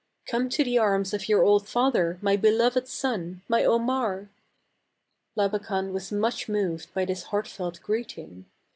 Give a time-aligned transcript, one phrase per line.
[0.25, 4.29] "Come to the arms of your 'old father, my beloved son, my Omar!"
[5.37, 8.45] Labakan was much moved by this heartfelt greeting.